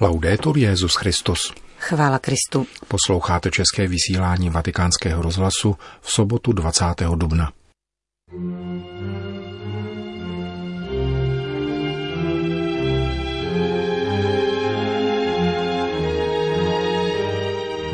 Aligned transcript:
Laudetur 0.00 0.58
Jezus 0.58 0.94
Christus. 0.94 1.54
Chvála 1.78 2.18
Kristu. 2.18 2.66
Posloucháte 2.88 3.50
české 3.50 3.88
vysílání 3.88 4.50
Vatikánského 4.50 5.22
rozhlasu 5.22 5.76
v 6.00 6.12
sobotu 6.12 6.52
20. 6.52 6.84
dubna. 7.14 7.52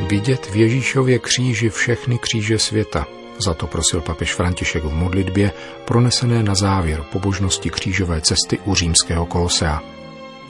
Vidět 0.08 0.46
v 0.46 0.56
Ježíšově 0.56 1.18
kříži 1.18 1.70
všechny 1.70 2.18
kříže 2.18 2.58
světa. 2.58 3.06
Za 3.38 3.54
to 3.54 3.66
prosil 3.66 4.00
papež 4.00 4.34
František 4.34 4.84
v 4.84 4.92
modlitbě, 4.92 5.52
pronesené 5.84 6.42
na 6.42 6.54
závěr 6.54 7.04
pobožnosti 7.12 7.70
křížové 7.70 8.20
cesty 8.20 8.58
u 8.64 8.74
římského 8.74 9.26
kolosea. 9.26 9.99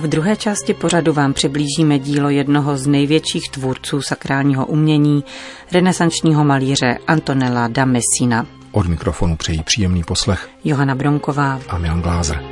V 0.01 0.07
druhé 0.07 0.37
části 0.37 0.75
pořadu 0.75 1.13
vám 1.13 1.33
přiblížíme 1.33 1.99
dílo 1.99 2.31
jednoho 2.31 2.77
z 2.77 2.87
největších 2.87 3.51
tvůrců 3.51 4.03
sakrálního 4.03 4.67
umění, 4.67 5.25
renesančního 5.73 6.45
malíře 6.45 6.99
Antonella 7.07 7.69
da 7.69 7.85
Messina. 7.85 8.47
Od 8.73 8.87
mikrofonu 8.87 9.37
přejí 9.37 9.63
příjemný 9.63 10.05
poslech 10.05 10.49
Johana 10.65 10.95
Bronková 10.95 11.61
a 11.69 11.79
Milan 11.79 12.03
Glázer. 12.03 12.50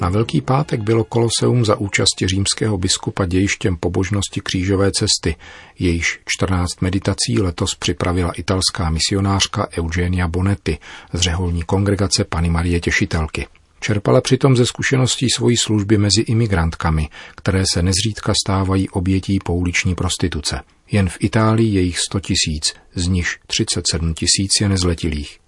Na 0.00 0.08
Velký 0.08 0.40
pátek 0.40 0.80
bylo 0.80 1.04
Koloseum 1.04 1.64
za 1.64 1.76
účasti 1.76 2.26
římského 2.26 2.78
biskupa 2.78 3.26
dějištěm 3.26 3.76
pobožnosti 3.76 4.40
křížové 4.40 4.92
cesty, 4.92 5.36
jejíž 5.78 6.20
14 6.26 6.80
meditací 6.80 7.40
letos 7.40 7.74
připravila 7.74 8.32
italská 8.32 8.90
misionářka 8.90 9.68
Eugenia 9.78 10.28
Bonetti 10.28 10.78
z 11.12 11.20
řeholní 11.20 11.62
kongregace 11.62 12.24
Pany 12.24 12.50
Marie 12.50 12.80
Těšitelky. 12.80 13.46
Čerpala 13.80 14.20
přitom 14.20 14.56
ze 14.56 14.66
zkušeností 14.66 15.26
svojí 15.36 15.56
služby 15.56 15.98
mezi 15.98 16.20
imigrantkami, 16.20 17.08
které 17.36 17.64
se 17.72 17.82
nezřídka 17.82 18.32
stávají 18.44 18.88
obětí 18.88 19.38
pouliční 19.44 19.94
prostituce. 19.94 20.60
Jen 20.90 21.08
v 21.08 21.16
Itálii 21.20 21.74
je 21.74 21.80
jich 21.80 21.98
100 21.98 22.20
tisíc, 22.20 22.74
z 22.94 23.06
nichž 23.06 23.38
37 23.46 24.14
tisíc 24.14 24.50
je 24.60 24.68
nezletilých. 24.68 25.38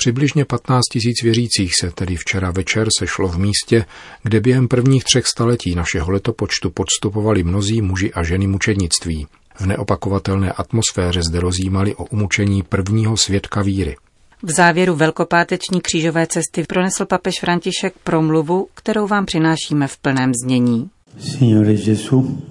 Přibližně 0.00 0.44
15 0.44 0.80
tisíc 0.92 1.22
věřících 1.22 1.74
se 1.80 1.90
tedy 1.90 2.16
včera 2.16 2.50
večer 2.50 2.88
sešlo 2.98 3.28
v 3.28 3.38
místě, 3.38 3.84
kde 4.22 4.40
během 4.40 4.68
prvních 4.68 5.04
třech 5.04 5.26
staletí 5.26 5.74
našeho 5.74 6.10
letopočtu 6.10 6.70
podstupovali 6.70 7.42
mnozí 7.44 7.82
muži 7.82 8.12
a 8.12 8.22
ženy 8.22 8.46
mučednictví. 8.46 9.26
V 9.54 9.66
neopakovatelné 9.66 10.52
atmosféře 10.52 11.20
zde 11.28 11.40
rozjímali 11.40 11.94
o 11.94 12.04
umučení 12.04 12.62
prvního 12.62 13.16
svědka 13.16 13.62
víry. 13.62 13.96
V 14.42 14.50
závěru 14.50 14.94
velkopáteční 14.94 15.80
křížové 15.80 16.26
cesty 16.26 16.64
pronesl 16.68 17.06
papež 17.06 17.40
František 17.40 17.94
promluvu, 18.04 18.68
kterou 18.74 19.06
vám 19.06 19.26
přinášíme 19.26 19.88
v 19.88 19.98
plném 19.98 20.32
znění. 20.44 20.90
Signore 21.18 21.74
Gesù, 21.74 22.42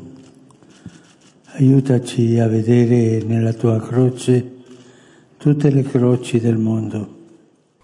aiutaci 1.60 2.42
a 2.42 2.48
vedere 2.48 3.26
nella 3.28 3.54
tua 3.54 3.80
croce 3.80 4.44
tutte 5.38 5.70
le 5.70 5.84
croci 5.84 6.40
del 6.40 6.58
mondo. 6.58 7.19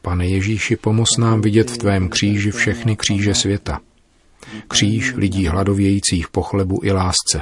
Pane 0.06 0.28
Ježíši, 0.28 0.76
pomoz 0.76 1.10
nám 1.18 1.42
vidět 1.42 1.72
v 1.72 1.78
tvém 1.78 2.10
kříži 2.10 2.52
všechny 2.52 2.96
kříže 2.96 3.36
světa. 3.36 3.80
Kříž 4.68 5.14
lidí 5.16 5.48
hladovějících 5.48 6.28
po 6.28 6.42
chlebu 6.42 6.80
i 6.84 6.92
lásce. 6.92 7.42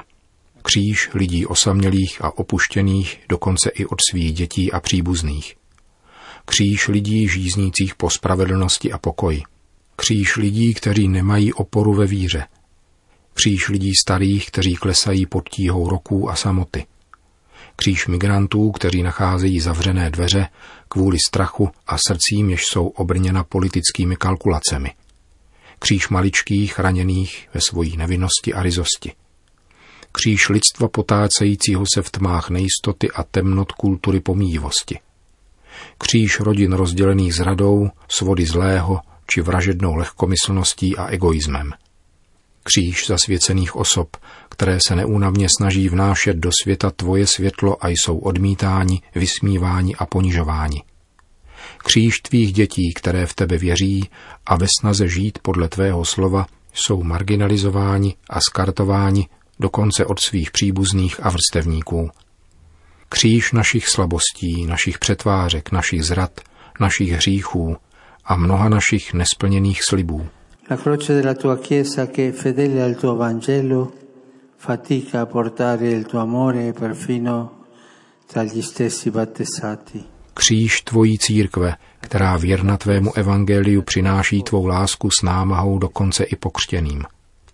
Kříž 0.62 1.10
lidí 1.14 1.46
osamělých 1.46 2.22
a 2.22 2.38
opuštěných, 2.38 3.20
dokonce 3.30 3.70
i 3.70 3.86
od 3.86 3.98
svých 4.10 4.34
dětí 4.34 4.72
a 4.72 4.80
příbuzných. 4.80 5.56
Kříž 6.46 6.88
lidí 6.88 7.28
žíznících 7.28 7.96
po 7.96 8.10
spravedlnosti 8.10 8.92
a 8.92 8.98
pokoji. 8.98 9.42
Kříž 9.96 10.38
lidí, 10.38 10.74
kteří 10.74 11.08
nemají 11.08 11.54
oporu 11.54 11.94
ve 11.94 12.08
víře. 12.08 12.46
Kříž 13.34 13.70
lidí 13.70 13.92
starých, 13.96 14.48
kteří 14.48 14.76
klesají 14.76 15.26
pod 15.26 15.50
tíhou 15.50 15.90
roků 15.90 16.30
a 16.30 16.36
samoty 16.36 16.86
kříž 17.76 18.08
migrantů, 18.08 18.72
kteří 18.72 19.04
nacházejí 19.04 19.60
zavřené 19.60 20.10
dveře 20.10 20.48
kvůli 20.88 21.18
strachu 21.28 21.70
a 21.88 21.98
srdcím, 22.08 22.50
jež 22.50 22.62
jsou 22.66 22.88
obrněna 22.88 23.44
politickými 23.44 24.16
kalkulacemi. 24.16 24.92
Kříž 25.80 26.10
maličkých 26.10 26.80
raněných 26.80 27.50
ve 27.54 27.62
svojí 27.68 27.98
nevinnosti 27.98 28.54
a 28.54 28.64
rizosti. 28.64 29.14
Kříž 30.12 30.50
lidstva 30.50 30.88
potácejícího 30.88 31.86
se 31.94 32.02
v 32.02 32.10
tmách 32.10 32.50
nejistoty 32.50 33.12
a 33.12 33.24
temnot 33.24 33.72
kultury 33.72 34.20
pomíjivosti. 34.20 35.00
Kříž 35.98 36.40
rodin 36.40 36.74
rozdělených 36.74 37.36
zradou, 37.36 37.90
svody 38.08 38.46
zlého 38.46 39.00
či 39.28 39.42
vražednou 39.42 39.96
lehkomyslností 39.96 40.98
a 40.98 41.08
egoismem 41.08 41.74
kříž 42.64 43.08
zasvěcených 43.08 43.76
osob, 43.76 44.18
které 44.50 44.78
se 44.88 44.96
neúnavně 44.96 45.48
snaží 45.58 45.90
vnášet 45.90 46.38
do 46.38 46.50
světa 46.64 46.92
tvoje 46.92 47.28
světlo 47.28 47.86
a 47.86 47.88
jsou 47.88 48.18
odmítáni, 48.18 49.02
vysmíváni 49.16 49.96
a 49.96 50.06
ponižováni. 50.06 50.84
Kříž 51.78 52.20
tvých 52.20 52.54
dětí, 52.54 52.94
které 52.94 53.26
v 53.26 53.34
tebe 53.34 53.58
věří 53.58 54.10
a 54.46 54.56
ve 54.56 54.68
snaze 54.80 55.08
žít 55.08 55.40
podle 55.42 55.70
tvého 55.70 56.06
slova, 56.06 56.46
jsou 56.74 57.04
marginalizováni 57.04 58.16
a 58.30 58.40
skartováni 58.42 59.28
dokonce 59.60 60.06
od 60.06 60.20
svých 60.20 60.52
příbuzných 60.52 61.26
a 61.26 61.30
vrstevníků. 61.30 62.12
Kříž 63.10 63.52
našich 63.52 63.88
slabostí, 63.88 64.66
našich 64.66 65.00
přetvářek, 65.00 65.72
našich 65.72 66.04
zrad, 66.04 66.42
našich 66.80 67.12
hříchů 67.12 67.78
a 68.26 68.36
mnoha 68.36 68.70
našich 68.70 69.14
nesplněných 69.14 69.84
slibů. 69.90 70.28
La 70.74 70.80
croce 70.80 71.14
della 71.14 71.36
tua 71.36 71.60
Chiesa 71.60 72.08
che 72.08 72.34
fedele 72.34 72.82
al 72.82 72.96
tuo 72.96 73.16
Vangelo 73.16 73.94
fatica 74.56 75.20
a 75.20 75.28
portare 75.28 75.92
il 75.92 76.08
tuo 76.08 76.20
amore 76.20 76.74
perfino 76.74 77.66
tra 78.26 78.44
gli 78.44 78.62
stessi 78.64 79.12
battesati. 79.12 80.04
Kříž 80.34 80.82
tvojí 80.82 81.18
církve, 81.18 81.76
která 82.00 82.38
věrna 82.38 82.78
tvému 82.78 83.18
evangeliu 83.18 83.82
přináší 83.82 84.44
tvou 84.44 84.66
lásku 84.66 85.10
s 85.20 85.22
námahou 85.24 85.80
dokonce 85.80 86.24
i 86.24 86.36
pokřtěným. 86.36 87.04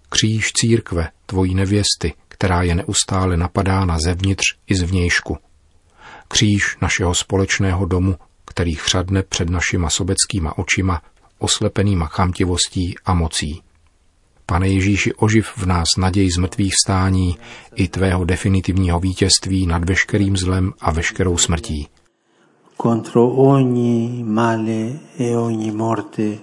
Kříž 0.10 0.52
církve, 0.54 1.10
tvojí 1.26 1.56
nevěsty, 1.56 2.14
která 2.28 2.62
je 2.62 2.76
neustále 2.76 3.38
napadána 3.38 3.98
zevnitř 4.06 4.46
i 4.68 4.76
zvnějšku. 4.76 5.38
Kříž 6.28 6.78
našeho 6.82 7.16
společného 7.16 7.86
domu, 7.86 8.16
který 8.46 8.76
chřadne 8.76 9.24
před 9.24 9.50
našima 9.50 9.90
sobeckýma 9.90 10.58
očima 10.58 11.02
oslepenýma 11.40 12.06
chamtivostí 12.06 12.96
a 13.06 13.14
mocí. 13.14 13.62
Pane 14.46 14.68
Ježíši, 14.68 15.14
oživ 15.14 15.48
v 15.58 15.66
nás 15.66 15.88
naděj 15.98 16.32
z 16.32 16.38
mrtvých 16.38 16.74
stání 16.86 17.38
i 17.76 17.88
tvého 17.88 18.26
definitivního 18.26 19.00
vítězství 19.00 19.66
nad 19.66 19.90
veškerým 19.90 20.38
zlem 20.38 20.74
a 20.80 20.92
veškerou 20.92 21.38
smrtí. 21.38 21.88
Contro 22.82 23.28
ogni 23.28 24.24
male 24.28 25.00
e 25.20 25.38
ogni 25.38 25.72
morte. 25.72 26.38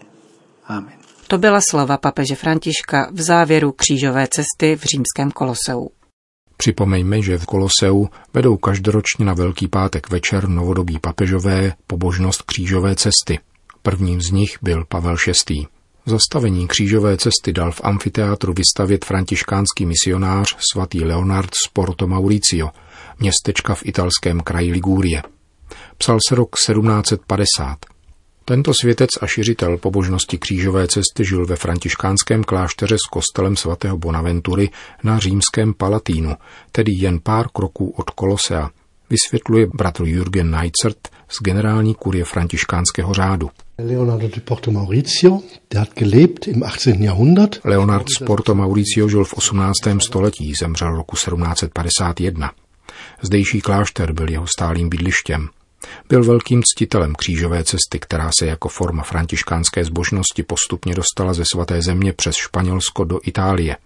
Amen. 0.66 0.92
To 1.28 1.38
byla 1.38 1.60
slova 1.70 1.96
papeže 1.96 2.34
Františka 2.34 3.10
v 3.12 3.20
závěru 3.20 3.72
křížové 3.72 4.28
cesty 4.30 4.76
v 4.76 4.82
římském 4.82 5.30
koloseu. 5.30 5.90
Připomeňme, 6.56 7.22
že 7.22 7.38
v 7.38 7.46
Koloseu 7.46 8.08
vedou 8.34 8.56
každoročně 8.56 9.24
na 9.24 9.34
Velký 9.34 9.68
pátek 9.68 10.10
večer 10.10 10.48
novodobí 10.48 10.98
papežové 10.98 11.72
pobožnost 11.86 12.42
křížové 12.42 12.94
cesty– 12.94 13.38
Prvním 13.86 14.20
z 14.20 14.30
nich 14.30 14.58
byl 14.62 14.84
Pavel 14.88 15.16
VI. 15.48 15.66
Zastavení 16.06 16.68
křížové 16.68 17.16
cesty 17.16 17.52
dal 17.52 17.72
v 17.72 17.80
amfiteátru 17.84 18.52
vystavět 18.52 19.04
františkánský 19.04 19.86
misionář 19.86 20.56
svatý 20.72 21.04
Leonard 21.04 21.50
z 21.64 21.68
Porto 21.72 22.06
Mauricio, 22.06 22.70
městečka 23.20 23.74
v 23.74 23.86
italském 23.86 24.40
kraji 24.40 24.72
Ligúrie. 24.72 25.22
Psal 25.98 26.18
se 26.28 26.34
rok 26.34 26.56
1750. 26.56 27.78
Tento 28.44 28.72
světec 28.80 29.10
a 29.20 29.26
šiřitel 29.26 29.78
pobožnosti 29.78 30.38
křížové 30.38 30.88
cesty 30.88 31.24
žil 31.24 31.46
ve 31.46 31.56
františkánském 31.56 32.44
klášteře 32.44 32.96
s 32.96 33.08
kostelem 33.10 33.56
svatého 33.56 33.98
Bonaventury 33.98 34.70
na 35.02 35.18
římském 35.18 35.74
Palatínu, 35.74 36.36
tedy 36.72 36.92
jen 36.92 37.20
pár 37.22 37.48
kroků 37.48 37.90
od 37.90 38.10
Kolosea, 38.10 38.70
vysvětluje 39.10 39.66
bratr 39.66 40.02
Jürgen 40.02 40.50
Neizert 40.50 41.08
z 41.28 41.42
generální 41.42 41.94
kurie 41.94 42.24
františkánského 42.24 43.14
řádu. 43.14 43.50
Leonardo 43.78 44.28
di 44.28 44.40
Porto 44.40 44.70
Mauricio, 44.70 45.40
der 45.70 45.80
hat 45.80 45.94
gelebt 45.94 46.48
im 46.48 46.62
18. 46.62 46.86
Jahrhundert. 47.00 47.60
Leonard 47.64 48.06
z 48.18 48.24
Porto 48.24 48.54
Mauricio 48.54 49.08
žil 49.08 49.24
v 49.24 49.34
18. 49.34 49.74
století, 49.98 50.52
zemřel 50.60 50.96
roku 50.96 51.16
1751. 51.16 52.52
Zdejší 53.22 53.60
klášter 53.60 54.12
byl 54.12 54.30
jeho 54.30 54.46
stálým 54.46 54.88
bydlištěm. 54.88 55.48
Byl 56.08 56.24
velkým 56.24 56.62
ctitelem 56.62 57.14
křížové 57.14 57.64
cesty, 57.64 57.98
která 57.98 58.30
se 58.38 58.46
jako 58.46 58.68
forma 58.68 59.02
františkánské 59.02 59.84
zbožnosti 59.84 60.42
postupně 60.42 60.94
dostala 60.94 61.34
ze 61.34 61.44
svaté 61.52 61.82
země 61.82 62.12
přes 62.12 62.36
Španělsko 62.36 63.04
do 63.04 63.18
Itálie. 63.24 63.76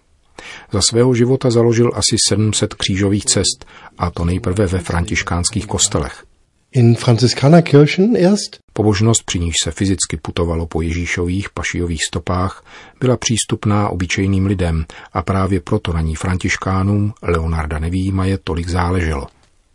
Za 0.72 0.80
svého 0.90 1.14
života 1.14 1.50
založil 1.50 1.90
asi 1.94 2.16
700 2.28 2.74
křížových 2.74 3.24
cest, 3.24 3.66
a 3.98 4.10
to 4.10 4.24
nejprve 4.24 4.66
ve 4.66 4.78
františkánských 4.78 5.66
kostelech. 5.66 6.24
In 6.72 6.94
Franziskanerkirchen 6.94 8.16
erst. 8.16 8.58
Pobožnost, 8.72 9.22
při 9.24 9.38
níž 9.38 9.54
se 9.64 9.70
fyzicky 9.70 10.16
putovalo 10.22 10.66
po 10.66 10.82
Ježíšových 10.82 11.50
pašijových 11.50 12.00
stopách, 12.08 12.64
byla 13.00 13.16
přístupná 13.16 13.88
obyčejným 13.88 14.46
lidem 14.46 14.84
a 15.12 15.22
právě 15.22 15.60
proto 15.60 15.92
na 15.92 16.00
ní 16.00 16.14
františkánům 16.14 17.12
Leonarda 17.22 17.78
nevýjímaje 17.78 18.38
tolik 18.38 18.68
záleželo. 18.68 19.26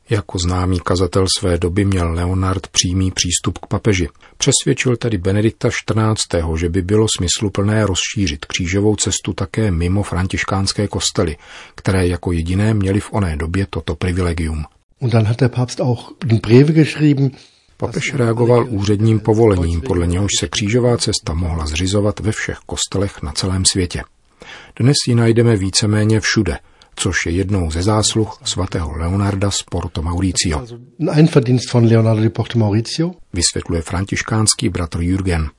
Jako 0.10 0.40
známý 0.40 0.80
kazatel 0.80 1.26
své 1.40 1.58
doby 1.58 1.86
měl 1.86 2.12
Leonard 2.14 2.68
přímý 2.68 3.12
přístup 3.12 3.58
k 3.58 3.68
papeži. 3.68 4.10
Přesvědčil 4.38 4.98
tedy 4.98 5.18
Benedikta 5.18 5.70
XIV., 5.70 6.44
že 6.58 6.70
by 6.70 6.82
bylo 6.82 7.08
smysluplné 7.18 7.86
rozšířit 7.86 8.46
křížovou 8.46 8.96
cestu 8.96 9.34
také 9.34 9.72
mimo 9.72 10.04
františkánské 10.04 10.88
kostely, 10.88 11.38
které 11.76 12.08
jako 12.08 12.32
jediné 12.32 12.74
měly 12.74 13.00
v 13.00 13.14
oné 13.14 13.38
době 13.38 13.68
toto 13.70 13.96
privilegium. 13.96 14.64
Und 15.00 15.14
dann 15.14 15.26
hat 15.26 15.40
der 15.40 15.50
Papst 15.50 15.80
auch 15.80 16.12
in 16.30 16.38
Briefe 16.38 16.74
geschrieben, 16.74 17.32
Papež 17.78 18.14
reagoval 18.14 18.66
úředním 18.70 19.20
povolením, 19.20 19.82
podle 19.82 20.08
něhož 20.08 20.32
se 20.40 20.48
křížová 20.48 20.98
cesta 20.98 21.34
mohla 21.34 21.66
zřizovat 21.66 22.20
ve 22.20 22.32
všech 22.32 22.58
kostelech 22.66 23.22
na 23.24 23.32
celém 23.32 23.66
světě. 23.66 24.04
Dnes 24.80 24.96
ji 25.08 25.16
najdeme 25.16 25.58
víceméně 25.58 26.20
všude, 26.20 26.58
což 26.96 27.26
je 27.26 27.32
jednou 27.32 27.72
ze 27.72 27.84
zásluh 27.84 28.40
svatého 28.44 28.98
Leonarda 28.98 29.52
z 29.52 29.64
Porto 29.72 30.02
Mauricio. 30.02 30.66
Vysvětluje 33.34 33.82
františkánský 33.82 34.70
bratr 34.70 35.02
Jürgen. 35.02 35.50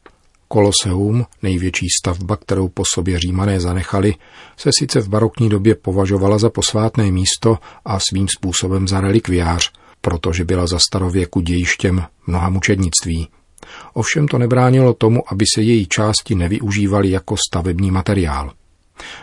Koloseum, 0.48 1.26
největší 1.42 1.86
stavba, 2.00 2.36
kterou 2.36 2.68
po 2.68 2.82
sobě 2.94 3.18
římané 3.18 3.60
zanechali, 3.60 4.14
se 4.56 4.70
sice 4.78 5.00
v 5.00 5.08
barokní 5.08 5.48
době 5.48 5.74
považovala 5.74 6.38
za 6.38 6.50
posvátné 6.50 7.10
místo 7.10 7.58
a 7.84 7.98
svým 8.00 8.28
způsobem 8.28 8.88
za 8.88 9.00
relikviář, 9.00 9.72
protože 10.00 10.44
byla 10.44 10.66
za 10.66 10.78
starověku 10.78 11.40
dějištěm 11.40 12.04
mnoha 12.26 12.48
mučednictví. 12.48 13.28
Ovšem 13.92 14.28
to 14.28 14.38
nebránilo 14.38 14.94
tomu, 14.94 15.32
aby 15.32 15.44
se 15.54 15.62
její 15.62 15.86
části 15.86 16.34
nevyužívaly 16.34 17.10
jako 17.10 17.36
stavební 17.48 17.90
materiál. 17.90 18.52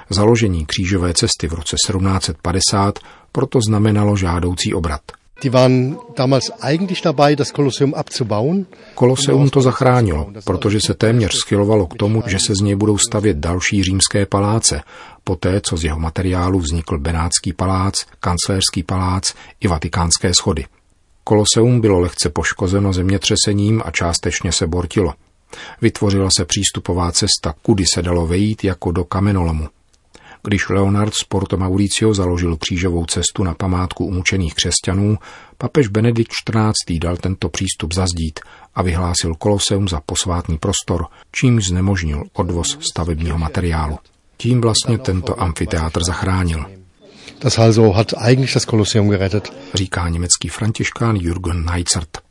Založení 0.09 0.65
křížové 0.65 1.13
cesty 1.13 1.47
v 1.47 1.53
roce 1.53 1.75
1750 1.87 2.99
proto 3.31 3.59
znamenalo 3.67 4.15
žádoucí 4.15 4.73
obrat– 4.73 5.01
Die 5.43 5.49
waren 5.49 5.97
damals 6.15 6.51
eigentlich 6.61 7.01
dabei, 7.01 7.35
das 7.35 7.51
Kolosseum 7.51 7.93
abzubauen. 7.95 8.65
Koloseum 8.95 9.49
to 9.49 9.61
zachránilo, 9.61 10.31
protože 10.45 10.81
se 10.81 10.93
téměř 10.93 11.33
schylovalo 11.33 11.87
k 11.87 11.97
tomu, 11.97 12.23
že 12.25 12.39
se 12.39 12.55
z 12.55 12.59
něj 12.59 12.75
budou 12.75 12.97
stavět 12.97 13.37
další 13.37 13.83
římské 13.83 14.25
paláce, 14.25 14.81
poté 15.23 15.61
co 15.61 15.77
z 15.77 15.83
jeho 15.83 15.99
materiálu 15.99 16.59
vznikl 16.59 16.99
Benátský 16.99 17.53
palác, 17.53 17.93
kancléřský 18.19 18.83
palác 18.83 19.33
i 19.59 19.67
vatikánské 19.67 20.31
schody. 20.33 20.65
Koloseum 21.23 21.81
bylo 21.81 21.99
lehce 21.99 22.29
poškozeno 22.29 22.93
zemětřesením 22.93 23.81
a 23.85 23.91
částečně 23.91 24.51
se 24.51 24.67
bortilo. 24.67 25.13
Vytvořila 25.81 26.29
se 26.37 26.45
přístupová 26.45 27.11
cesta, 27.11 27.53
kudy 27.61 27.83
se 27.93 28.01
dalo 28.01 28.27
vejít 28.27 28.63
jako 28.63 28.91
do 28.91 29.03
kamenolomu. 29.03 29.67
Když 30.43 30.69
Leonard 30.69 31.13
z 31.13 31.23
Porto 31.23 31.57
Mauricio 31.57 32.13
založil 32.13 32.57
křížovou 32.57 33.05
cestu 33.05 33.43
na 33.43 33.53
památku 33.53 34.05
umučených 34.05 34.55
křesťanů, 34.55 35.17
papež 35.57 35.87
Benedikt 35.87 36.31
XIV. 36.31 36.99
dal 36.99 37.17
tento 37.17 37.49
přístup 37.49 37.93
zazdít 37.93 38.39
a 38.75 38.81
vyhlásil 38.81 39.35
Koloseum 39.35 39.87
za 39.87 40.01
posvátný 40.05 40.57
prostor, 40.57 41.05
čímž 41.31 41.67
znemožnil 41.67 42.23
odvoz 42.33 42.77
stavebního 42.81 43.37
materiálu. 43.37 43.99
Tím 44.37 44.61
vlastně 44.61 44.97
tento 44.97 45.41
amfiteátr 45.41 46.03
zachránil. 46.03 46.65
Das 47.41 47.59
also 47.59 47.91
hat 47.91 48.13
eigentlich 48.17 48.53
das 48.53 48.65
Kolosseum 48.65 49.09
gerettet. 49.09 49.53
Říká 49.73 50.09
německý 50.09 50.47
františkán 50.47 51.15
Jürgen 51.15 51.65
Neizert. 51.65 52.22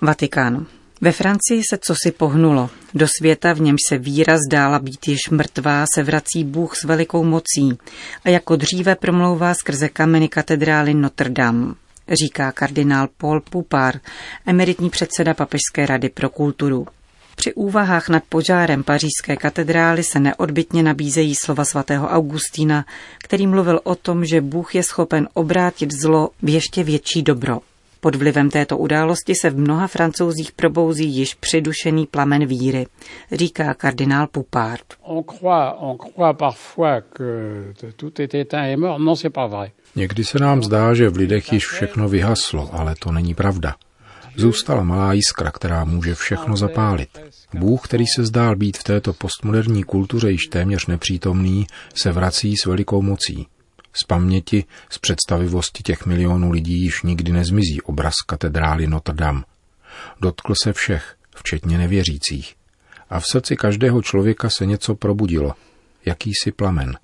Vatikán. 0.00 0.66
Ve 1.00 1.12
Francii 1.12 1.62
se 1.70 1.78
cosi 1.78 2.12
pohnulo. 2.12 2.70
Do 2.94 3.06
světa, 3.18 3.52
v 3.52 3.60
němž 3.60 3.80
se 3.88 3.98
víra 3.98 4.38
zdála 4.48 4.78
být 4.78 5.08
již 5.08 5.20
mrtvá, 5.30 5.84
se 5.94 6.02
vrací 6.02 6.44
Bůh 6.44 6.76
s 6.76 6.84
velikou 6.84 7.24
mocí 7.24 7.78
a 8.24 8.28
jako 8.28 8.56
dříve 8.56 8.94
promlouvá 8.94 9.54
skrze 9.54 9.88
kameny 9.88 10.28
katedrály 10.28 10.94
Notre 10.94 11.30
Dame, 11.30 11.74
říká 12.22 12.52
kardinál 12.52 13.08
Paul 13.16 13.40
Pupar, 13.40 13.94
emeritní 14.46 14.90
předseda 14.90 15.34
Papežské 15.34 15.86
rady 15.86 16.08
pro 16.08 16.28
kulturu. 16.30 16.86
Při 17.36 17.54
úvahách 17.54 18.08
nad 18.08 18.22
požárem 18.28 18.82
pařížské 18.82 19.36
katedrály 19.36 20.02
se 20.02 20.20
neodbitně 20.20 20.82
nabízejí 20.82 21.34
slova 21.34 21.64
svatého 21.64 22.08
Augustína, 22.08 22.84
který 23.24 23.46
mluvil 23.46 23.80
o 23.84 23.94
tom, 23.94 24.24
že 24.24 24.40
Bůh 24.40 24.74
je 24.74 24.82
schopen 24.82 25.28
obrátit 25.34 25.90
zlo 26.02 26.30
v 26.42 26.48
ještě 26.48 26.84
větší 26.84 27.22
dobro. 27.22 27.60
Pod 28.00 28.14
vlivem 28.14 28.50
této 28.50 28.78
události 28.78 29.34
se 29.34 29.50
v 29.50 29.58
mnoha 29.58 29.86
francouzích 29.86 30.52
probouzí 30.52 31.08
již 31.08 31.34
přidušený 31.34 32.06
plamen 32.06 32.46
víry, 32.46 32.86
říká 33.32 33.74
kardinál 33.74 34.26
Pupard. 34.26 34.84
Někdy 39.96 40.24
se 40.24 40.38
nám 40.38 40.62
zdá, 40.62 40.94
že 40.94 41.08
v 41.08 41.16
lidech 41.16 41.52
již 41.52 41.66
všechno 41.66 42.08
vyhaslo, 42.08 42.70
ale 42.72 42.94
to 42.98 43.12
není 43.12 43.34
pravda. 43.34 43.74
Zůstala 44.36 44.82
malá 44.82 45.12
jiskra, 45.12 45.50
která 45.50 45.84
může 45.84 46.14
všechno 46.14 46.56
zapálit. 46.56 47.08
Bůh, 47.54 47.80
který 47.84 48.06
se 48.06 48.24
zdál 48.24 48.56
být 48.56 48.78
v 48.78 48.84
této 48.84 49.12
postmoderní 49.12 49.84
kultuře 49.84 50.30
již 50.30 50.46
téměř 50.46 50.86
nepřítomný, 50.86 51.66
se 51.94 52.12
vrací 52.12 52.56
s 52.56 52.66
velikou 52.66 53.02
mocí. 53.02 53.46
Z 53.92 54.04
paměti, 54.04 54.64
z 54.90 54.98
představivosti 54.98 55.82
těch 55.82 56.06
milionů 56.06 56.50
lidí 56.50 56.82
již 56.82 57.02
nikdy 57.02 57.32
nezmizí 57.32 57.80
obraz 57.82 58.14
katedrály 58.26 58.86
Notre 58.86 59.14
Dame. 59.14 59.42
Dotkl 60.20 60.54
se 60.62 60.72
všech, 60.72 61.16
včetně 61.36 61.78
nevěřících. 61.78 62.54
A 63.10 63.20
v 63.20 63.26
srdci 63.26 63.56
každého 63.56 64.02
člověka 64.02 64.50
se 64.50 64.66
něco 64.66 64.94
probudilo, 64.94 65.54
jakýsi 66.04 66.52
plamen. 66.56 66.98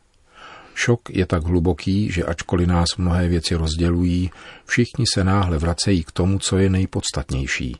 Šok 0.75 1.00
je 1.10 1.26
tak 1.26 1.44
hluboký, 1.44 2.10
že 2.10 2.25
ačkoliv 2.25 2.69
nás 2.69 2.96
mnohé 2.98 3.28
věci 3.28 3.54
rozdělují, 3.54 4.30
všichni 4.66 5.04
se 5.14 5.25
náhle 5.25 5.58
vracejí 5.58 6.04
k 6.04 6.12
tomu, 6.12 6.38
co 6.38 6.58
je 6.58 6.70
nejpodstatnější. 6.70 7.76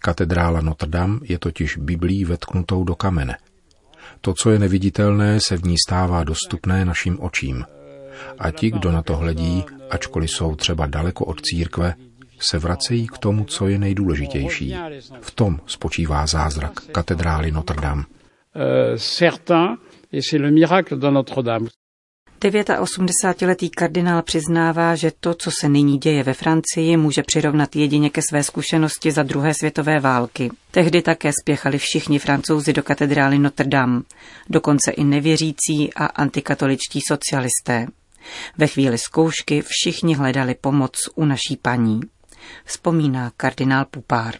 Katedrála 0.00 0.60
Notre 0.60 0.88
Dame 0.88 1.20
je 1.22 1.38
totiž 1.38 1.76
Biblí 1.76 2.24
vetknutou 2.24 2.84
do 2.84 2.94
kamene. 2.94 3.36
To, 4.20 4.34
co 4.34 4.50
je 4.50 4.58
neviditelné, 4.58 5.40
se 5.40 5.56
v 5.56 5.62
ní 5.62 5.76
stává 5.88 6.24
dostupné 6.24 6.84
našim 6.84 7.20
očím– 7.20 7.64
a 8.38 8.50
ti, 8.50 8.70
kdo 8.70 8.92
na 8.92 9.02
to 9.02 9.16
hledí, 9.16 9.64
ačkoliv 9.90 10.30
jsou 10.30 10.54
třeba 10.54 10.86
daleko 10.86 11.24
od 11.24 11.40
církve, 11.40 11.94
se 12.38 12.58
vracejí 12.58 13.06
k 13.06 13.18
tomu, 13.18 13.44
co 13.44 13.68
je 13.68 13.78
nejdůležitější. 13.78 14.74
V 15.20 15.30
tom 15.30 15.60
spočívá 15.66 16.26
zázrak 16.26 16.72
katedrály 16.92 17.52
Notre 17.52 17.80
Dame. 17.80 18.02
Euh, 18.56 18.98
89-letý 22.50 23.70
kardinál 23.70 24.22
přiznává, 24.22 24.94
že 24.94 25.12
to, 25.20 25.34
co 25.34 25.50
se 25.60 25.68
nyní 25.68 25.98
děje 25.98 26.22
ve 26.22 26.34
Francii, 26.34 26.96
může 26.96 27.22
přirovnat 27.22 27.76
jedině 27.76 28.10
ke 28.10 28.22
své 28.22 28.42
zkušenosti 28.42 29.12
za 29.12 29.22
druhé 29.22 29.54
světové 29.54 30.00
války. 30.00 30.50
Tehdy 30.70 31.02
také 31.02 31.30
spěchali 31.42 31.78
všichni 31.78 32.18
francouzi 32.18 32.72
do 32.72 32.82
katedrály 32.82 33.38
Notre 33.38 33.68
Dame, 33.68 34.02
dokonce 34.50 34.90
i 34.90 35.04
nevěřící 35.04 35.94
a 35.96 36.06
antikatoličtí 36.06 37.00
socialisté. 37.08 37.86
Ve 38.58 38.66
chvíli 38.66 38.98
zkoušky 38.98 39.62
všichni 39.66 40.14
hledali 40.14 40.54
pomoc 40.54 40.92
u 41.14 41.24
naší 41.24 41.56
paní, 41.62 42.00
vzpomíná 42.64 43.32
kardinál 43.36 43.84
Pupár. 43.84 44.34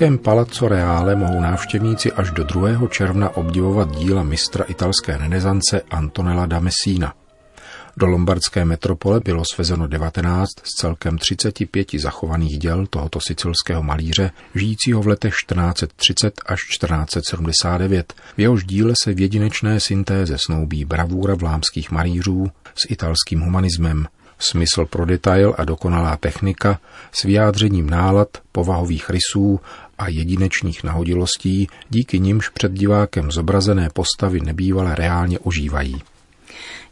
Milánském 0.00 0.18
Palazzo 0.18 0.68
Reale 0.68 1.16
mohou 1.16 1.40
návštěvníci 1.40 2.12
až 2.12 2.30
do 2.30 2.44
2. 2.44 2.88
června 2.88 3.36
obdivovat 3.36 3.96
díla 3.96 4.22
mistra 4.22 4.64
italské 4.64 5.16
renesance 5.16 5.82
Antonella 5.90 6.46
da 6.46 6.60
Messina. 6.60 7.14
Do 7.96 8.06
lombardské 8.06 8.64
metropole 8.64 9.20
bylo 9.24 9.42
svezeno 9.54 9.86
19 9.86 10.50
z 10.62 10.80
celkem 10.80 11.18
35 11.18 11.88
zachovaných 11.98 12.58
děl 12.58 12.86
tohoto 12.86 13.20
sicilského 13.20 13.82
malíře, 13.82 14.30
žijícího 14.54 15.02
v 15.02 15.06
letech 15.06 15.34
1430 15.34 16.40
až 16.46 16.60
1479. 16.60 18.14
V 18.36 18.40
jehož 18.40 18.64
díle 18.64 18.94
se 19.02 19.14
v 19.14 19.20
jedinečné 19.20 19.80
syntéze 19.80 20.36
snoubí 20.38 20.84
bravůra 20.84 21.34
vlámských 21.34 21.90
malířů 21.90 22.46
s 22.74 22.90
italským 22.90 23.40
humanismem, 23.40 24.06
smysl 24.38 24.86
pro 24.86 25.04
detail 25.04 25.54
a 25.58 25.64
dokonalá 25.64 26.16
technika 26.16 26.80
s 27.12 27.22
vyjádřením 27.22 27.90
nálad, 27.90 28.28
povahových 28.52 29.10
rysů 29.10 29.60
a 29.98 30.08
jedinečných 30.08 30.84
nahodilostí, 30.84 31.68
díky 31.90 32.20
nimž 32.20 32.48
před 32.48 32.72
divákem 32.72 33.30
zobrazené 33.30 33.88
postavy 33.92 34.40
nebývale 34.40 34.94
reálně 34.94 35.38
ožívají. 35.38 36.02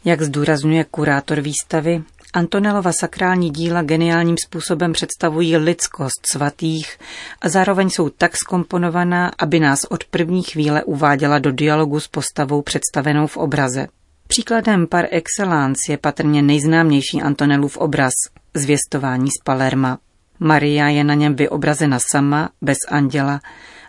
Jak 0.05 0.21
zdůrazňuje 0.21 0.83
kurátor 0.91 1.41
výstavy, 1.41 2.03
Antonelova 2.33 2.91
sakrální 2.91 3.49
díla 3.49 3.81
geniálním 3.81 4.35
způsobem 4.45 4.93
představují 4.93 5.57
lidskost 5.57 6.27
svatých 6.31 6.97
a 7.41 7.49
zároveň 7.49 7.89
jsou 7.89 8.09
tak 8.09 8.37
skomponovaná, 8.37 9.31
aby 9.37 9.59
nás 9.59 9.79
od 9.89 10.03
první 10.03 10.43
chvíle 10.43 10.83
uváděla 10.83 11.39
do 11.39 11.51
dialogu 11.51 11.99
s 11.99 12.07
postavou 12.07 12.61
představenou 12.61 13.27
v 13.27 13.37
obraze. 13.37 13.87
Příkladem 14.27 14.87
par 14.87 15.05
excellence 15.11 15.91
je 15.91 15.97
patrně 15.97 16.41
nejznámější 16.41 17.21
Antonelův 17.21 17.77
obraz 17.77 18.13
Zvěstování 18.53 19.27
z 19.27 19.43
Palerma. 19.43 19.99
Maria 20.39 20.87
je 20.87 21.03
na 21.03 21.13
něm 21.13 21.35
vyobrazena 21.35 21.97
sama, 22.11 22.49
bez 22.61 22.77
anděla, 22.91 23.39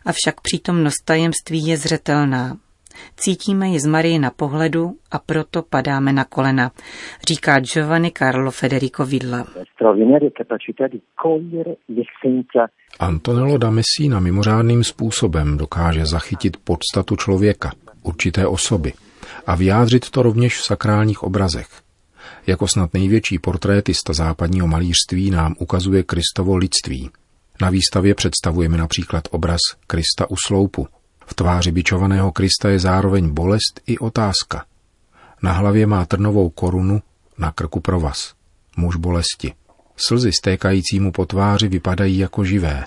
avšak 0.07 0.41
přítomnost 0.41 1.05
tajemství 1.05 1.67
je 1.67 1.77
zřetelná. 1.77 2.57
Cítíme 3.17 3.69
ji 3.69 3.81
z 3.81 3.87
Marie 3.87 4.19
na 4.19 4.31
pohledu 4.31 4.97
a 5.11 5.19
proto 5.19 5.63
padáme 5.63 6.13
na 6.13 6.25
kolena, 6.25 6.71
říká 7.29 7.61
Giovanni 7.61 8.13
Carlo 8.19 8.51
Federico 8.51 9.07
Vidla. 9.07 9.47
Antonello 13.01 13.59
da 13.59 13.71
Messina 13.71 14.21
mimořádným 14.21 14.85
způsobem 14.85 15.59
dokáže 15.59 16.07
zachytit 16.07 16.57
podstatu 16.57 17.17
člověka, 17.17 17.73
určité 18.03 18.47
osoby, 18.47 18.93
a 19.47 19.57
vyjádřit 19.57 20.11
to 20.11 20.23
rovněž 20.23 20.59
v 20.59 20.65
sakrálních 20.65 21.23
obrazech. 21.23 21.84
Jako 22.47 22.69
snad 22.69 22.95
největší 22.95 23.39
portrétista 23.39 24.13
západního 24.13 24.67
malířství 24.67 25.31
nám 25.31 25.55
ukazuje 25.59 26.03
Kristovo 26.03 26.57
lidství. 26.57 27.11
Na 27.61 27.71
výstavě 27.71 28.15
představujeme 28.15 28.79
například 28.79 29.29
obraz 29.31 29.61
Krista 29.87 30.31
u 30.31 30.35
sloupu, 30.47 30.89
v 31.27 31.35
tváři 31.35 31.73
bičovaného 31.73 32.33
Krista 32.33 32.69
je 32.69 32.79
zároveň 32.79 33.29
bolest 33.29 33.81
i 33.87 33.99
otázka. 33.99 34.65
Na 35.43 35.53
hlavě 35.53 35.87
má 35.87 36.07
trnovou 36.07 36.51
korunu, 36.51 37.03
na 37.39 37.53
krku 37.53 37.81
provaz. 37.81 38.35
Muž 38.77 38.97
bolesti. 38.97 39.55
Slzy 39.97 40.33
stékající 40.33 41.01
mu 41.01 41.13
po 41.13 41.27
tváři 41.27 41.69
vypadají 41.69 42.19
jako 42.19 42.45
živé. 42.45 42.87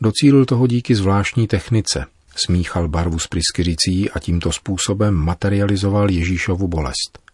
Docílil 0.00 0.44
toho 0.44 0.66
díky 0.66 0.94
zvláštní 0.94 1.46
technice. 1.46 2.06
Smíchal 2.36 2.88
barvu 2.88 3.18
s 3.18 3.26
pryskyřicí 3.26 4.10
a 4.10 4.18
tímto 4.18 4.52
způsobem 4.52 5.14
materializoval 5.14 6.10
Ježíšovu 6.10 6.68
bolest. 6.68 7.29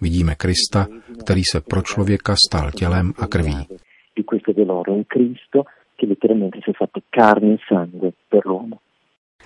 Vidíme 0.00 0.34
Krista, 0.34 0.86
který 1.20 1.42
se 1.52 1.60
pro 1.60 1.82
člověka 1.82 2.34
stal 2.48 2.70
tělem 2.70 3.12
a 3.18 3.26
krví. 3.26 3.66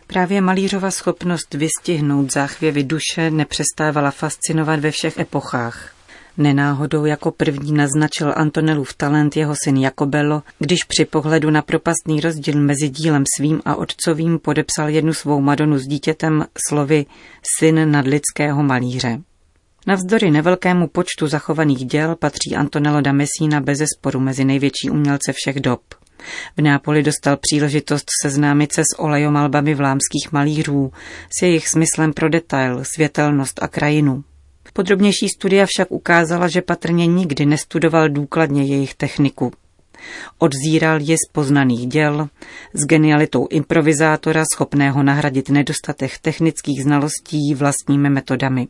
Právě 0.07 0.41
malířova 0.41 0.91
schopnost 0.91 1.55
vystihnout 1.55 2.33
záchvěvy 2.33 2.85
duše 2.85 3.31
nepřestávala 3.31 4.11
fascinovat 4.11 4.81
ve 4.81 4.91
všech 4.91 5.19
epochách. 5.19 5.95
Nenáhodou 6.39 7.05
jako 7.05 7.31
první 7.31 7.73
naznačil 7.73 8.33
Antonelův 8.37 8.95
talent 8.95 9.37
jeho 9.37 9.55
syn 9.65 9.77
Jakobelo, 9.77 10.43
když 10.59 10.79
při 10.89 11.05
pohledu 11.05 11.51
na 11.51 11.63
propastný 11.63 12.21
rozdíl 12.21 12.61
mezi 12.61 12.89
dílem 12.89 13.25
svým 13.37 13.61
a 13.65 13.77
otcovým 13.77 14.39
podepsal 14.39 14.89
jednu 14.89 15.13
svou 15.13 15.41
Madonu 15.41 15.79
s 15.79 15.87
dítětem 15.87 16.45
slovy 16.69 17.07
syn 17.59 17.91
nadlidského 17.91 18.63
malíře. 18.63 19.21
Navzdory 19.87 20.31
nevelkému 20.31 20.89
počtu 20.89 21.27
zachovaných 21.27 21.85
děl 21.85 22.17
patří 22.17 22.57
Antonello 22.57 23.01
da 23.01 23.13
Messina 23.13 23.61
bez 23.61 23.79
sporu 23.99 24.21
mezi 24.21 24.45
největší 24.45 24.91
umělce 24.91 25.33
všech 25.33 25.61
dob. 25.61 25.81
V 26.57 26.63
Nápoli 26.63 27.03
dostal 27.03 27.37
příležitost 27.37 28.05
seznámit 28.23 28.73
se 28.73 28.83
s 28.83 28.99
olejomalbami 28.99 29.75
vlámských 29.75 30.33
malířů, 30.33 30.93
s 31.39 31.43
jejich 31.43 31.69
smyslem 31.69 32.13
pro 32.13 32.29
detail, 32.29 32.85
světelnost 32.85 33.63
a 33.63 33.69
krajinu. 33.69 34.25
Podrobnější 34.73 35.29
studia 35.29 35.67
však 35.69 35.93
ukázala, 35.93 36.49
že 36.49 36.63
patrně 36.63 37.07
nikdy 37.07 37.47
nestudoval 37.47 38.09
důkladně 38.09 38.65
jejich 38.65 38.95
techniku. 38.95 39.53
Odzíral 40.39 41.01
je 41.01 41.17
z 41.17 41.33
poznaných 41.33 41.87
děl, 41.87 42.29
s 42.75 42.87
genialitou 42.87 43.47
improvizátora 43.51 44.45
schopného 44.55 45.03
nahradit 45.03 45.49
nedostatek 45.49 46.19
technických 46.19 46.83
znalostí 46.83 47.55
vlastními 47.55 48.11
metodami. 48.11 48.69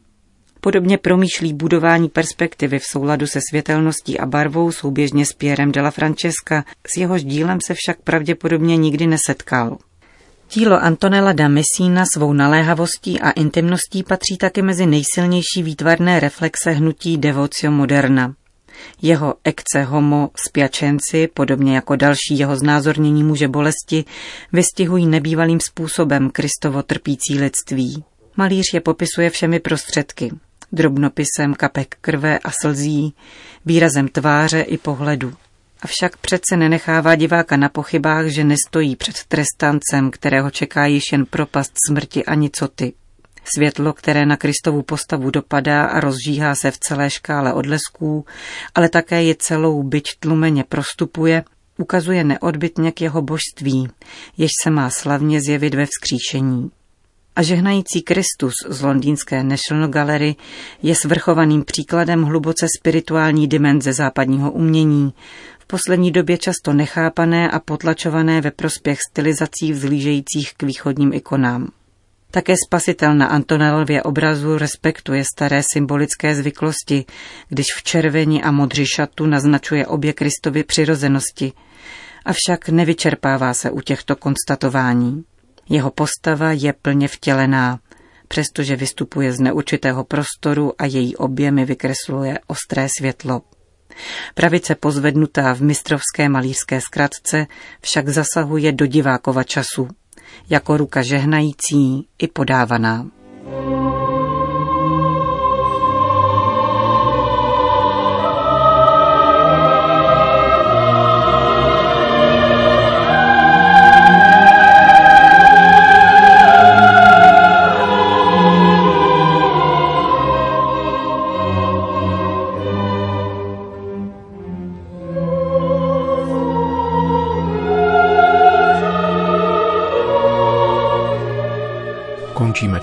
Podobně 0.64 0.98
promýšlí 0.98 1.54
budování 1.54 2.08
perspektivy 2.08 2.78
v 2.78 2.84
souladu 2.84 3.26
se 3.26 3.40
světelností 3.50 4.20
a 4.20 4.26
barvou 4.26 4.72
souběžně 4.72 5.26
s 5.26 5.32
Pierrem 5.32 5.72
de 5.72 5.80
la 5.80 5.90
Francesca, 5.90 6.64
s 6.86 6.96
jehož 6.96 7.24
dílem 7.24 7.58
se 7.66 7.74
však 7.74 8.02
pravděpodobně 8.04 8.76
nikdy 8.76 9.06
nesetkal. 9.06 9.78
Dílo 10.52 10.82
Antonella 10.82 11.32
da 11.32 11.48
Messina 11.48 12.04
svou 12.14 12.32
naléhavostí 12.32 13.20
a 13.20 13.30
intimností 13.30 14.02
patří 14.02 14.36
taky 14.36 14.62
mezi 14.62 14.86
nejsilnější 14.86 15.62
výtvarné 15.62 16.20
reflexe 16.20 16.70
hnutí 16.70 17.18
Devocio 17.18 17.72
Moderna. 17.72 18.34
Jeho 19.02 19.34
ekce 19.44 19.82
homo 19.82 20.30
spiačenci, 20.46 21.28
podobně 21.34 21.74
jako 21.74 21.96
další 21.96 22.38
jeho 22.38 22.56
znázornění 22.56 23.22
muže 23.22 23.48
bolesti, 23.48 24.04
vystihují 24.52 25.06
nebývalým 25.06 25.60
způsobem 25.60 26.30
Kristovo 26.30 26.82
trpící 26.82 27.38
lidství. 27.38 28.04
Malíř 28.36 28.64
je 28.74 28.80
popisuje 28.80 29.30
všemi 29.30 29.60
prostředky 29.60 30.30
drobnopisem 30.74 31.54
kapek 31.56 31.96
krve 32.00 32.38
a 32.38 32.50
slzí, 32.62 33.14
výrazem 33.66 34.08
tváře 34.08 34.60
i 34.60 34.78
pohledu. 34.78 35.34
Avšak 35.82 36.16
přece 36.16 36.56
nenechává 36.56 37.14
diváka 37.14 37.56
na 37.56 37.68
pochybách, 37.68 38.26
že 38.26 38.44
nestojí 38.44 38.96
před 38.96 39.24
trestancem, 39.28 40.10
kterého 40.10 40.50
čeká 40.50 40.86
již 40.86 41.12
jen 41.12 41.26
propast 41.26 41.72
smrti 41.88 42.24
a 42.24 42.34
nicoty. 42.34 42.92
Světlo, 43.54 43.92
které 43.92 44.26
na 44.26 44.36
Kristovu 44.36 44.82
postavu 44.82 45.30
dopadá 45.30 45.84
a 45.84 46.00
rozžíhá 46.00 46.54
se 46.54 46.70
v 46.70 46.78
celé 46.78 47.10
škále 47.10 47.52
odlesků, 47.52 48.26
ale 48.74 48.88
také 48.88 49.22
je 49.22 49.34
celou 49.38 49.82
byť 49.82 50.04
tlumeně 50.18 50.64
prostupuje, 50.64 51.44
ukazuje 51.78 52.24
neodbitně 52.24 52.92
k 52.92 53.00
jeho 53.00 53.22
božství, 53.22 53.88
jež 54.36 54.50
se 54.62 54.70
má 54.70 54.90
slavně 54.90 55.40
zjevit 55.40 55.74
ve 55.74 55.86
vzkříšení 55.86 56.70
a 57.36 57.42
žehnající 57.42 58.02
Kristus 58.02 58.54
z 58.68 58.82
londýnské 58.82 59.42
National 59.42 59.88
Gallery 59.88 60.36
je 60.82 60.94
svrchovaným 60.94 61.64
příkladem 61.64 62.22
hluboce 62.22 62.66
spirituální 62.78 63.48
dimenze 63.48 63.92
západního 63.92 64.52
umění, 64.52 65.14
v 65.58 65.66
poslední 65.66 66.10
době 66.10 66.38
často 66.38 66.72
nechápané 66.72 67.50
a 67.50 67.58
potlačované 67.58 68.40
ve 68.40 68.50
prospěch 68.50 68.98
stylizací 69.10 69.72
vzlížejících 69.72 70.54
k 70.56 70.62
východním 70.62 71.12
ikonám. 71.12 71.68
Také 72.30 72.54
spasitel 72.66 73.14
na 73.14 73.26
Antonelově 73.26 74.02
obrazu 74.02 74.58
respektuje 74.58 75.24
staré 75.34 75.62
symbolické 75.72 76.34
zvyklosti, 76.34 77.04
když 77.48 77.66
v 77.76 77.82
červeni 77.82 78.42
a 78.42 78.50
modři 78.50 78.84
šatu 78.94 79.26
naznačuje 79.26 79.86
obě 79.86 80.12
Kristovy 80.12 80.64
přirozenosti, 80.64 81.52
avšak 82.24 82.68
nevyčerpává 82.68 83.54
se 83.54 83.70
u 83.70 83.80
těchto 83.80 84.16
konstatování. 84.16 85.24
Jeho 85.68 85.90
postava 85.90 86.52
je 86.52 86.72
plně 86.72 87.08
vtělená, 87.08 87.78
přestože 88.28 88.76
vystupuje 88.76 89.32
z 89.32 89.40
neurčitého 89.40 90.04
prostoru 90.04 90.72
a 90.78 90.84
její 90.84 91.16
objemy 91.16 91.64
vykresluje 91.64 92.38
ostré 92.46 92.88
světlo. 92.98 93.42
Pravice 94.34 94.74
pozvednutá 94.74 95.54
v 95.54 95.60
mistrovské 95.60 96.28
malířské 96.28 96.80
zkratce 96.80 97.46
však 97.80 98.08
zasahuje 98.08 98.72
do 98.72 98.86
divákova 98.86 99.44
času, 99.44 99.88
jako 100.50 100.76
ruka 100.76 101.02
žehnající 101.02 102.08
i 102.18 102.28
podávaná. 102.28 103.06
Končíme 103.44 103.83